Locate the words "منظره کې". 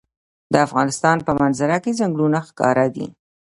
1.41-1.97